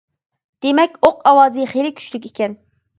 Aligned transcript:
-دېمەك 0.01 0.97
ئوق 1.09 1.21
ئاۋازى 1.33 1.71
خېلى 1.77 1.95
كۈچلۈك 2.01 2.31
ئىكەن. 2.33 2.63